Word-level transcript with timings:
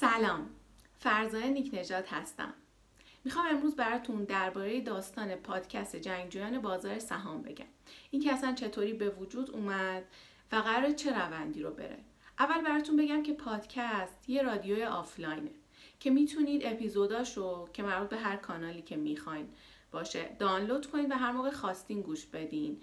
سلام. 0.00 0.50
فرزانه 0.98 1.48
نیک 1.48 1.74
نجات 1.74 2.12
هستم. 2.12 2.54
می‌خوام 3.24 3.46
امروز 3.50 3.76
براتون 3.76 4.24
درباره 4.24 4.80
داستان 4.80 5.34
پادکست 5.34 5.96
جنگجویان 5.96 6.58
بازار 6.58 6.98
سهام 6.98 7.42
بگم. 7.42 7.66
این 8.10 8.22
که 8.22 8.32
اصلا 8.32 8.54
چطوری 8.54 8.92
به 8.92 9.10
وجود 9.10 9.50
اومد 9.50 10.04
و 10.52 10.56
قرار 10.56 10.90
چه 10.90 11.10
روندی 11.10 11.62
رو 11.62 11.70
بره. 11.70 11.98
اول 12.38 12.64
براتون 12.64 12.96
بگم 12.96 13.22
که 13.22 13.32
پادکست 13.32 14.28
یه 14.28 14.42
رادیوی 14.42 14.84
آفلاینه 14.84 15.50
که 16.00 16.10
می‌تونید 16.10 16.62
اپیزوداش 16.64 17.36
رو 17.36 17.68
که 17.72 17.82
مربوط 17.82 18.08
به 18.08 18.16
هر 18.16 18.36
کانالی 18.36 18.82
که 18.82 18.96
می‌خواین 18.96 19.48
باشه 19.90 20.36
دانلود 20.38 20.86
کنید 20.86 21.10
و 21.10 21.14
هر 21.14 21.32
موقع 21.32 21.50
خواستین 21.50 22.02
گوش 22.02 22.26
بدین 22.26 22.80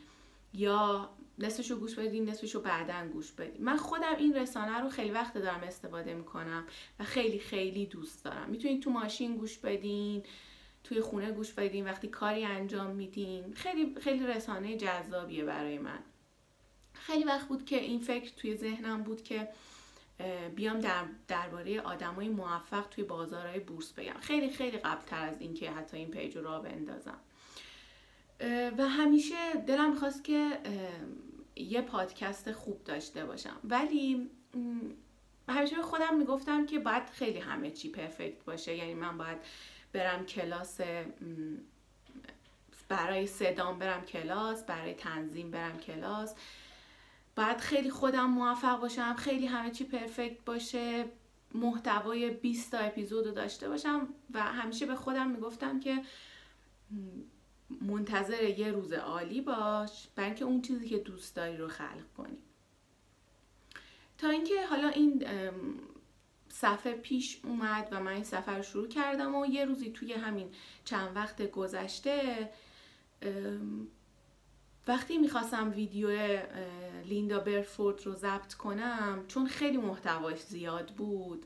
یا 0.54 1.10
نصفش 1.40 1.72
رو 1.72 1.78
گوش 1.78 1.96
بدین 1.96 2.30
نصفش 2.30 2.56
رو 2.56 2.62
بعدا 2.62 3.08
گوش 3.14 3.32
بدین. 3.32 3.64
من 3.64 3.78
خودم 3.78 4.16
این 4.18 4.34
رسانه 4.34 4.80
رو 4.80 4.90
خیلی 4.90 5.12
وقت 5.12 5.34
دارم 5.34 5.64
استفاده 5.64 6.14
می‌کنم 6.14 6.66
و 7.00 7.04
خیلی 7.04 7.40
خیلی 7.40 7.86
دوست 7.86 8.26
دارم. 8.26 8.50
می‌تونید 8.50 8.84
تو 8.84 8.90
ماشین 8.90 9.38
گوش 9.38 9.58
بدین 9.58 10.24
توی 10.84 11.02
خونه 11.02 11.32
گوش 11.32 11.54
بدین 11.54 11.86
وقتی 11.86 12.08
کاری 12.08 12.46
انجام 12.46 12.92
میدین. 12.92 13.54
خیلی 13.54 13.96
خیلی 14.02 14.28
رسانه 14.28 14.78
جذابیه 14.78 15.44
برای 15.44 15.78
من. 15.78 16.00
خیلی 16.94 17.24
وقت 17.24 17.48
بود 17.48 17.66
که 17.66 17.78
این 17.78 18.00
فکر 18.00 18.34
توی 18.36 18.56
ذهنم 18.56 19.04
بود 19.04 19.24
که 19.24 19.48
بیام 20.56 20.80
در 20.80 21.06
درباره 21.28 21.82
آدمای 21.82 22.30
موفق 22.30 22.88
توی 22.88 23.04
بازارهای 23.04 23.60
بورس 23.60 23.94
بگم. 23.94 24.20
خیلی 24.22 24.50
خیلی 24.50 24.78
قبل 24.78 25.06
تر 25.06 25.24
از 25.24 25.42
اینکه 25.42 25.72
حتی 25.72 25.98
این 25.98 26.12
پیج 26.12 26.38
رو 26.38 26.44
را 26.44 26.60
بندازم. 26.60 27.20
و 28.78 28.90
همیشه 28.90 29.54
دلم 29.68 29.90
می‌خواست 29.90 30.24
که 30.24 30.60
یه 31.56 31.82
پادکست 31.82 32.52
خوب 32.52 32.84
داشته 32.84 33.26
باشم. 33.26 33.58
ولی 33.64 34.30
همیشه 35.50 35.76
به 35.76 35.82
خودم 35.82 36.18
می‌گفتم 36.18 36.66
که 36.66 36.80
باید 36.80 37.10
خیلی 37.10 37.40
همه 37.40 37.72
چی 37.72 37.90
پرفکت 37.90 38.44
باشه. 38.44 38.76
یعنی 38.76 38.94
من 38.94 39.18
باید 39.18 39.38
برم 39.94 40.26
کلاس 40.26 40.80
برای 42.90 43.28
صدام 43.28 43.80
برم 43.80 44.06
کلاس 44.06 44.64
برای 44.64 44.94
تنظیم 44.94 45.52
برم 45.52 45.78
کلاس. 45.78 46.36
باید 47.36 47.58
خیلی 47.58 47.90
خودم 47.90 48.30
موفق 48.30 48.80
باشم 48.80 49.16
خیلی 49.16 49.46
همه 49.46 49.72
چی 49.72 49.84
پرفکت 49.84 50.46
باشه 50.46 51.06
محتوای 51.54 52.30
20 52.30 52.72
تا 52.72 52.78
اپیزود 52.78 53.26
رو 53.26 53.32
داشته 53.32 53.70
باشم. 53.70 54.08
و 54.34 54.44
همیشه 54.44 54.86
به 54.86 54.96
خودم 54.96 55.30
می‌گفتم 55.30 55.80
که 55.80 56.02
منتظر 57.82 58.44
یه 58.44 58.72
روز 58.72 58.94
عالی 58.94 59.42
باش 59.42 60.08
اینکه 60.18 60.46
اون 60.46 60.62
چیزی 60.62 60.90
که 60.90 60.98
دوست 60.98 61.36
داری 61.36 61.58
رو 61.58 61.68
خلق 61.68 62.14
کنی. 62.18 62.38
تا 64.18 64.30
اینکه 64.30 64.66
حالا 64.66 64.88
این 64.88 65.26
صفحه 66.50 66.94
پیش 66.94 67.40
اومد 67.44 67.88
و 67.92 68.00
من 68.00 68.12
این 68.12 68.24
سفر 68.24 68.58
رو 68.58 68.64
شروع 68.64 68.88
کردم 68.88 69.36
و 69.36 69.46
یه 69.46 69.66
روزی 69.66 69.92
توی 69.92 70.14
همین 70.14 70.52
چند 70.86 71.16
وقت 71.16 71.52
گذشته 71.52 72.50
وقتی 74.88 75.18
می‌خواستم 75.18 75.72
ویدیو 75.72 76.40
لیندا 77.06 77.40
برفورد 77.40 78.06
رو 78.06 78.14
ضبط 78.14 78.54
کنم 78.54 79.26
چون 79.28 79.48
خیلی 79.48 79.78
محتواش 79.78 80.40
زیاد 80.40 80.92
بود. 80.92 81.46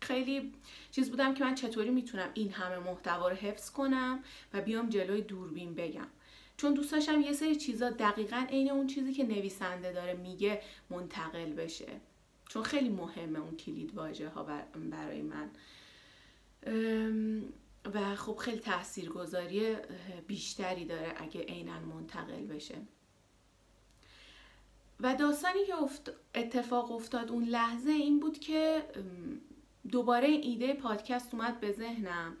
خیلی 0.00 0.52
چیز 0.90 1.10
بودم 1.10 1.34
که 1.34 1.44
من 1.44 1.54
چطوری 1.54 1.90
می‌تونم 1.90 2.30
این 2.34 2.52
همه 2.52 2.78
محتوا 2.78 3.28
رو 3.28 3.36
حفظ 3.36 3.70
کنم 3.70 4.22
و 4.52 4.60
بیام 4.60 4.88
جلوی 4.88 5.22
دوربین 5.22 5.74
بگم. 5.74 6.06
چون 6.56 6.74
دوست 6.74 6.92
داشتم 6.92 7.20
یه 7.20 7.32
سری 7.32 7.56
چیزا 7.56 7.90
دقیقا 7.90 8.46
عین 8.50 8.70
اون 8.70 8.86
چیزی 8.86 9.12
که 9.12 9.24
نویسنده 9.24 9.92
داره 9.92 10.14
میگه 10.14 10.62
منتقل 10.90 11.52
بشه. 11.52 12.00
چون 12.48 12.62
خیلی 12.62 12.88
مهمه 12.88 13.38
اون 13.38 13.56
کلید 13.56 13.94
واژه 13.94 14.28
ها 14.28 14.42
برای 14.74 15.22
من. 15.22 15.50
و 17.94 18.16
خب 18.16 18.36
خیلی 18.36 18.58
تاثیرگذاری 18.58 19.76
بیشتری 20.26 20.84
داره 20.84 21.14
اگه 21.16 21.40
عینا 21.40 21.80
منتقل 21.80 22.46
بشه. 22.46 22.74
و 25.00 25.14
داستانی 25.14 25.64
که 25.66 25.74
اتفاق 26.34 26.92
افتاد 26.92 27.30
اون 27.30 27.44
لحظه 27.44 27.90
این 27.90 28.20
بود 28.20 28.38
که 28.38 28.82
دوباره 29.90 30.28
ایده 30.28 30.74
پادکست 30.74 31.34
اومد 31.34 31.60
به 31.60 31.72
ذهنم 31.72 32.36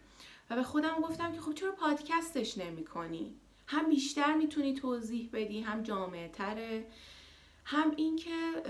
و 0.50 0.56
به 0.56 0.62
خودم 0.62 1.00
گفتم 1.00 1.32
که 1.32 1.40
خب 1.40 1.54
چرا 1.54 1.72
پادکستش 1.72 2.58
نمی 2.58 2.84
کنی؟ 2.84 3.34
هم 3.66 3.88
بیشتر 3.88 4.34
می‌تونی 4.34 4.74
توضیح 4.74 5.28
بدی 5.32 5.60
هم 5.60 5.82
جامعه 5.82 6.28
تره 6.28 6.86
هم 7.64 7.92
اینکه 7.96 8.62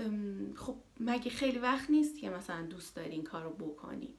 خب 0.55 0.75
مگه 0.99 1.31
خیلی 1.31 1.59
وقت 1.59 1.89
نیست 1.89 2.17
که 2.19 2.29
مثلا 2.29 2.61
دوست 2.61 2.95
داری 2.95 3.11
این 3.11 3.23
کار 3.23 3.43
رو 3.43 3.49
بکنی 3.49 4.13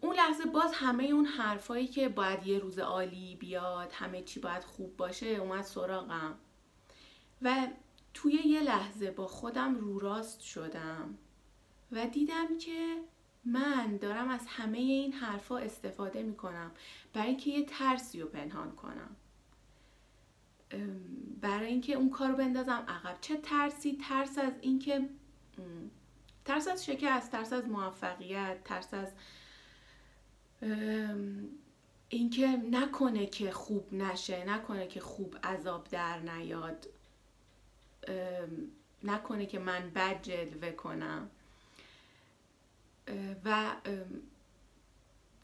اون 0.00 0.16
لحظه 0.16 0.44
باز 0.44 0.72
همه 0.74 1.04
اون 1.04 1.24
حرفایی 1.24 1.86
که 1.86 2.08
باید 2.08 2.46
یه 2.46 2.58
روز 2.58 2.78
عالی 2.78 3.36
بیاد 3.36 3.92
همه 3.92 4.22
چی 4.22 4.40
باید 4.40 4.64
خوب 4.64 4.96
باشه 4.96 5.26
اومد 5.26 5.62
سراغم. 5.62 6.34
و 7.42 7.66
توی 8.14 8.32
یه 8.32 8.62
لحظه 8.62 9.10
با 9.10 9.26
خودم 9.26 9.74
رو 9.74 9.98
راست 9.98 10.40
شدم. 10.40 11.18
و 11.92 12.06
دیدم 12.06 12.58
که 12.58 12.96
من 13.44 13.96
دارم 13.96 14.28
از 14.28 14.46
همه 14.46 14.78
این 14.78 15.12
حرفا 15.12 15.58
استفاده 15.58 16.22
می‌کنم 16.22 16.70
برای 17.12 17.28
اینکه 17.28 17.50
یه 17.50 17.64
ترسی 17.64 18.20
رو 18.20 18.28
پنهان 18.28 18.72
کنم. 18.72 19.16
برای 21.40 21.66
اینکه 21.66 21.92
اون 21.92 22.10
کار 22.10 22.28
رو 22.28 22.36
بندازم 22.36 22.84
عقب. 22.88 23.16
چه 23.20 23.36
ترسی؟ 23.36 23.98
ترس 24.08 24.38
از 24.38 24.52
اینکه 24.60 25.08
ترس 26.44 26.68
از 26.68 26.84
شکست 26.84 27.32
ترس 27.32 27.52
از 27.52 27.68
موفقیت 27.68 28.64
ترس 28.64 28.94
از 28.94 29.08
اینکه 32.08 32.46
نکنه 32.46 33.26
که 33.26 33.50
خوب 33.50 33.94
نشه 33.94 34.44
نکنه 34.44 34.86
که 34.86 35.00
خوب 35.00 35.36
عذاب 35.44 35.88
در 35.88 36.18
نیاد. 36.18 36.88
نکنه 39.02 39.46
که 39.46 39.58
من 39.58 39.90
بد 39.90 40.22
جلوه 40.22 40.70
کنم. 40.70 41.30
و 43.44 43.72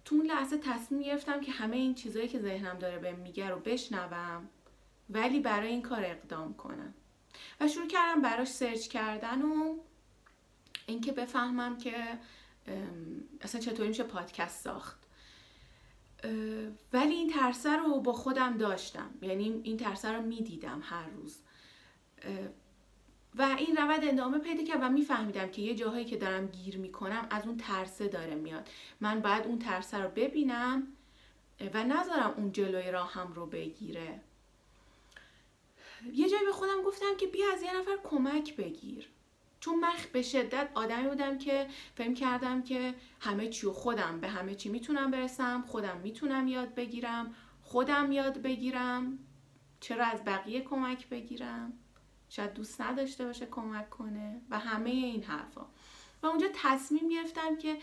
تو 0.04 0.14
اون 0.14 0.26
لحظه 0.26 0.58
تصمیم 0.58 1.02
گرفتم 1.02 1.40
که 1.40 1.52
همه 1.52 1.76
این 1.76 1.94
چیزهایی 1.94 2.28
که 2.28 2.40
ذهنم 2.40 2.78
داره 2.78 2.98
به 2.98 3.12
میگه 3.12 3.48
رو 3.48 3.58
بشنوم 3.58 4.48
ولی 5.10 5.40
برای 5.40 5.68
این 5.68 5.82
کار 5.82 6.04
اقدام 6.04 6.54
کنم. 6.54 6.94
و 7.60 7.68
شروع 7.68 7.86
کردم 7.86 8.22
براش 8.22 8.48
سرچ 8.48 8.88
کردن 8.88 9.42
و 9.42 9.76
اینکه 10.86 11.12
بفهمم 11.12 11.78
که 11.78 12.18
اصلا 13.40 13.60
چطوری 13.60 13.88
میشه 13.88 14.04
پادکست 14.04 14.64
ساخت. 14.64 14.98
ولی 16.92 17.14
این 17.14 17.30
ترسه 17.30 17.76
رو 17.76 18.00
با 18.00 18.12
خودم 18.12 18.58
داشتم. 18.58 19.10
یعنی 19.22 19.60
این 19.64 19.76
ترسه 19.76 20.12
رو 20.12 20.22
می‌دیدم 20.22 20.80
هر 20.84 21.06
روز. 21.06 21.38
و 23.34 23.42
این 23.58 23.76
روند 23.76 24.04
ادامه 24.04 24.38
پیدا 24.38 24.64
کرد 24.64 24.78
و 24.82 24.88
میفهمیدم 24.88 25.48
که 25.48 25.62
یه 25.62 25.74
جاهایی 25.74 26.04
که 26.04 26.16
دارم 26.16 26.46
گیر 26.46 26.78
می‌کنم 26.78 27.26
از 27.30 27.46
اون 27.46 27.56
ترسه 27.56 28.08
داره 28.08 28.34
میاد. 28.34 28.68
من 29.00 29.20
باید 29.20 29.44
اون 29.46 29.58
ترسه 29.58 29.98
رو 29.98 30.10
ببینم 30.10 30.86
و 31.74 31.84
نذارم 31.84 32.34
اون 32.36 32.52
جلوی 32.52 32.90
راهم 32.90 33.32
رو 33.32 33.46
بگیره. 33.46 34.20
یه 36.12 36.28
جایی 36.28 36.44
به 36.44 36.52
خودم 36.52 36.82
گفتم 36.82 37.16
که 37.18 37.26
بیا 37.26 37.52
از 37.52 37.62
یه 37.62 37.76
نفر 37.76 37.96
کمک 38.04 38.56
بگیر. 38.56 39.08
چون 39.60 39.80
من 39.80 39.92
به 40.12 40.22
شدت 40.22 40.68
آدمی 40.74 41.08
بودم 41.08 41.38
که 41.38 41.66
فهم 41.96 42.14
کردم 42.14 42.62
که 42.62 42.94
همه 43.20 43.48
چی 43.48 43.66
و 43.66 43.72
خودم 43.72 44.20
به 44.20 44.28
همه 44.28 44.54
چی 44.54 44.68
می‌تونم 44.68 45.10
برسم 45.10 45.64
خودم 45.66 45.96
می‌تونم 45.96 46.48
یاد 46.48 46.74
بگیرم 46.74 47.34
خودم 47.62 48.12
یاد 48.12 48.42
بگیرم. 48.42 49.18
چرا 49.80 50.04
از 50.04 50.24
بقیه 50.24 50.60
کمک 50.60 51.08
بگیرم؟ 51.08 51.72
شاید 52.28 52.52
دوست 52.52 52.80
نداشته 52.80 53.24
باشه 53.24 53.46
کمک 53.46 53.90
کنه 53.90 54.40
و 54.50 54.58
همه 54.58 54.90
این 54.90 55.22
حرفا. 55.22 55.66
و 56.22 56.26
اونجا 56.26 56.46
تصمیم 56.54 57.08
گرفتم 57.08 57.56
که 57.56 57.76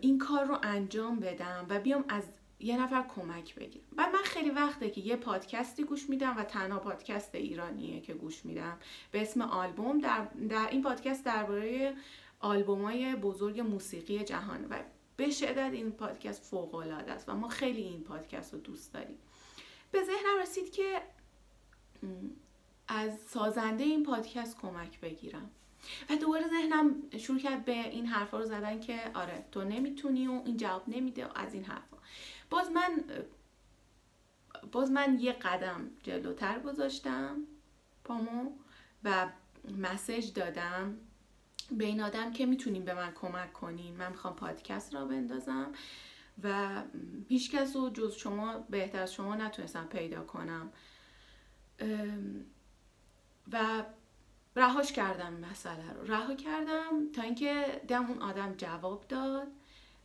این 0.00 0.18
کار 0.18 0.44
رو 0.44 0.58
انجام 0.62 1.20
بدم 1.20 1.66
و 1.68 1.80
بیام 1.80 2.04
از 2.08 2.24
یه 2.60 2.82
نفر 2.82 3.04
کمک 3.16 3.54
بگیرم. 3.54 3.84
و 3.96 4.06
من 4.12 4.22
خیلی 4.24 4.50
وقته 4.50 4.90
که 4.90 5.00
یه 5.00 5.16
پادکستی 5.16 5.84
گوش 5.84 6.10
میدم 6.10 6.36
و 6.36 6.44
تنها 6.44 6.78
پادکست 6.78 7.34
ایرانیه 7.34 8.00
که 8.00 8.14
گوش 8.14 8.44
میدم. 8.44 8.78
به 9.10 9.22
اسم 9.22 9.42
آلبوم 9.42 9.98
در, 9.98 10.24
در 10.48 10.68
این 10.70 10.82
پادکست 10.82 11.24
درباره 11.24 11.94
آلبومای 12.40 13.16
بزرگ 13.16 13.60
موسیقی 13.60 14.24
جهان 14.24 14.66
و 14.70 14.78
به 15.16 15.30
شدت 15.30 15.70
این 15.72 15.92
پادکست 15.92 16.44
فوق 16.44 16.74
العاده 16.74 17.12
است 17.12 17.28
و 17.28 17.34
ما 17.34 17.48
خیلی 17.48 17.82
این 17.82 18.02
پادکست 18.02 18.54
رو 18.54 18.60
دوست 18.60 18.92
داریم. 18.92 19.18
به 19.92 20.04
ذهنم 20.04 20.40
رسید 20.42 20.72
که 20.72 21.02
از 22.88 23.18
سازنده 23.28 23.84
این 23.84 24.02
پادکست 24.02 24.58
کمک 24.58 25.00
بگیرم. 25.00 25.50
و 26.10 26.16
دوباره 26.16 26.48
ذهنم 26.48 26.94
شروع 27.18 27.38
کرد 27.38 27.64
به 27.64 27.88
این 27.88 28.06
حرفا 28.06 28.38
رو 28.38 28.44
زدن 28.46 28.80
که 28.80 29.00
آره 29.14 29.44
تو 29.52 29.64
نمی‌تونی 29.64 30.28
و 30.28 30.42
این 30.44 30.56
جواب 30.56 30.88
نمیده 30.88 31.38
از 31.38 31.54
این 31.54 31.64
حرفا. 31.64 31.96
باز 32.50 32.70
من 32.70 33.04
باز 34.72 34.90
من 34.90 35.18
یه 35.20 35.32
قدم 35.32 35.90
جلوتر 36.02 36.58
گذاشتم 36.58 37.36
پامو 38.04 38.50
و 39.04 39.28
مسج 39.78 40.32
دادم 40.32 40.96
به 41.70 41.84
این 41.84 42.00
آدم 42.00 42.32
که 42.32 42.46
می‌تونیم 42.46 42.84
به 42.84 42.94
من 42.94 43.12
کمک 43.12 43.52
کنین. 43.52 43.96
من 43.96 44.10
می‌خوام 44.10 44.36
پادکست 44.36 44.94
را 44.94 45.04
بندازم 45.04 45.72
و 46.42 46.82
هیچ 47.28 47.50
کس 47.50 47.76
رو 47.76 47.90
جز 47.90 48.14
شما 48.14 48.58
بهتر 48.58 49.02
از 49.02 49.12
شما 49.12 49.36
نتونستم 49.36 49.84
پیدا 49.84 50.24
کنم. 50.24 50.72
و 53.52 53.84
رهاش 54.56 54.92
کردم 54.92 55.32
مسئله 55.32 55.92
رو. 55.92 56.06
رها 56.06 56.34
کردم 56.34 57.12
تا 57.12 57.22
اینکه 57.22 57.82
دم 57.88 58.06
اون 58.06 58.22
آدم 58.22 58.54
جواب 58.54 59.04
داد 59.08 59.48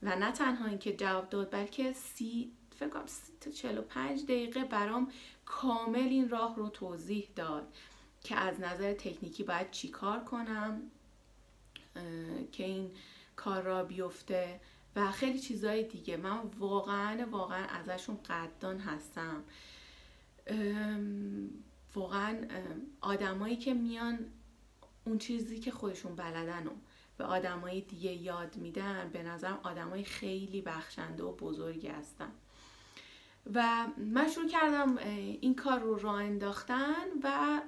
و 0.04 0.16
نه 0.16 0.32
تنها 0.32 0.66
اینکه 0.66 0.96
جواب 0.96 1.30
داد 1.30 1.52
بلکه 1.52 1.94
سی 1.94 2.52
فکر 2.80 2.90
کنم 2.90 3.06
سی 3.06 3.34
تا 3.42 3.52
چلو 3.52 3.82
پنج 3.82 4.24
دقیقه 4.24 4.64
برام 4.64 5.12
کامل 5.46 6.00
این 6.00 6.30
راه 6.30 6.56
رو 6.56 6.70
توضیح 6.70 7.30
داد 7.36 7.74
که 8.24 8.36
از 8.36 8.60
نظر 8.60 8.94
تکنیکی 8.94 9.44
باید 9.44 9.72
چی 9.72 9.88
کار 9.88 10.20
کنم 10.20 10.82
که 12.52 12.64
این 12.64 12.92
کار 13.36 13.62
را 13.62 13.84
بیفته 13.84 14.60
و 14.96 15.12
خیلی 15.12 15.40
چیزهای 15.40 15.84
دیگه. 15.84 16.18
من 16.18 16.38
واقعا 16.60 17.28
واقعا 17.32 17.66
ازشون 17.66 18.18
قدردان 18.18 18.80
هستم. 18.80 19.44
واقعا 21.96 22.38
آدمایی 23.02 23.56
که 23.56 23.74
میان 23.74 24.20
اون 25.06 25.18
چیزی 25.18 25.60
که 25.60 25.72
خودشون 25.72 26.16
بلدن 26.16 26.68
و 26.68 26.72
به 27.18 27.26
آدمای 27.26 27.82
دیگه 27.82 28.12
یاد 28.12 28.56
میدن 28.56 29.10
به 29.14 29.24
نظرم 29.24 29.60
آدمای 29.64 30.04
خیلی 30.04 30.62
بخشنده 30.62 31.24
و 31.24 31.36
بزرگی 31.36 31.88
هستن. 31.88 32.32
و 33.54 33.88
من 33.98 34.28
شروع 34.28 34.48
کردم 34.48 34.98
این 35.42 35.56
کار 35.56 35.80
رو 35.80 35.98
راه 35.98 36.16
انداختن 36.16 37.06
و 37.24 37.62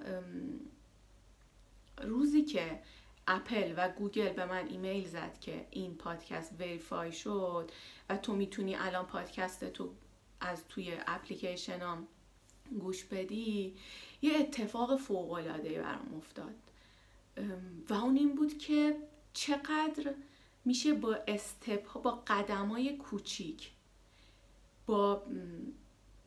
روزی 2.03 2.41
که 2.43 2.81
اپل 3.27 3.73
و 3.77 3.89
گوگل 3.89 4.33
به 4.33 4.45
من 4.45 4.67
ایمیل 4.67 5.07
زد 5.07 5.39
که 5.39 5.67
این 5.71 5.95
پادکست 5.95 6.53
verify 6.59 7.11
شد 7.11 7.71
و 8.09 8.17
تو 8.17 8.35
می‌تونی 8.35 8.75
الان 8.75 9.05
پادکستتو 9.05 9.93
از 10.39 10.67
توی 10.67 10.97
اپلیکیشن 11.07 11.81
گوش 12.79 13.03
بدی 13.03 13.75
یه 14.21 14.39
اتفاق 14.39 14.95
فوق 14.95 15.31
العاده 15.31 15.81
برام 15.81 16.13
افتاد. 16.17 16.55
و 17.89 17.93
اون 17.93 18.17
این 18.17 18.35
بود 18.35 18.57
که 18.57 18.97
چقدر 19.33 20.13
میشه 20.65 20.93
با 20.93 21.17
step 21.27 22.01
با 22.01 22.23
قدم 22.27 22.67
های 22.67 22.97
کوچیک 22.97 23.71
با 24.85 25.23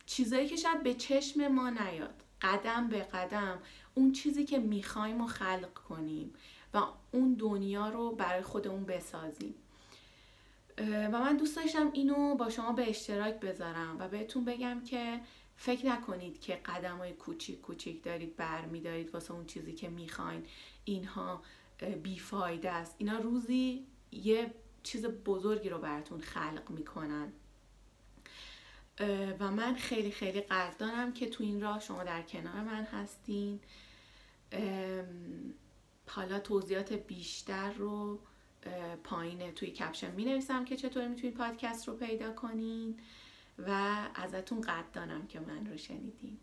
چیزایی 0.07 0.49
که 0.49 0.57
شاید 0.57 0.83
به 0.83 0.95
چشم 0.95 1.49
ما 1.49 1.71
نیاد 1.71 2.23
قدم 2.43 2.89
به 2.89 2.99
قدم 2.99 3.59
اون 3.95 4.13
چیزی 4.13 4.45
که 4.45 4.59
می‌خوایم 4.59 5.21
و 5.21 5.27
خلق 5.27 5.75
کنیم 5.75 6.35
و 6.75 6.83
اون 7.13 7.35
دنیا 7.35 7.89
رو 7.89 8.11
برای 8.11 8.43
خودمون 8.43 8.85
بسازیم. 8.85 9.55
و 10.79 11.21
من 11.21 11.37
دوست 11.37 11.57
داشتم 11.57 11.91
اینو 11.93 12.35
با 12.35 12.51
شما 12.51 12.73
به 12.73 12.91
اشتراک 12.91 13.41
بذارم 13.41 13.97
و 13.99 14.09
بهتون 14.09 14.45
بگم 14.45 14.81
که 14.85 15.21
فکر 15.57 15.87
نکنید 15.87 16.41
که 16.41 16.55
قدم 16.55 16.99
های 16.99 17.13
کوچیک 17.13 17.61
کوچیک 17.61 18.03
دارید 18.03 18.37
برمیدارید 18.37 19.15
واسه 19.15 19.33
اون 19.33 19.47
چیزی 19.47 19.73
که 19.73 19.89
می‌خواین. 19.89 20.47
اینها 20.85 21.43
بیفایده 22.03 22.71
است. 22.71 22.95
اینا 22.99 23.19
روزی 23.19 23.87
یه 24.13 24.55
چیز 24.83 25.07
بزرگی 25.07 25.69
رو 25.69 25.79
براتون 25.79 26.21
خلق 26.21 26.71
می‌کنن. 26.71 27.33
و 29.41 29.51
من 29.51 29.75
خیلی 29.75 30.11
خیلی 30.11 30.41
قدردانم 30.41 31.13
که 31.13 31.29
تو 31.29 31.45
این 31.45 31.61
راه 31.61 31.81
شما 31.81 32.05
در 32.05 32.23
کنار 32.23 32.61
من 32.61 32.85
هستین. 32.85 33.61
حالا 36.09 36.39
توضیحات 36.39 36.93
بیشتر 36.93 37.73
رو 37.73 38.19
پایین 39.05 39.53
توی 39.53 39.71
کپشن 39.71 40.11
می 40.11 40.25
نویسم 40.25 40.65
که 40.65 40.77
چطور 40.77 41.09
می‌تونید 41.09 41.37
پادکست 41.37 41.89
رو 41.89 41.97
پیدا 41.97 42.33
کنین. 42.33 42.99
و 43.59 43.97
ازتون 44.15 44.61
قدردانم 44.61 45.27
که 45.27 45.41
من 45.41 45.67
رو 45.67 45.77
شنیدین. 45.77 46.39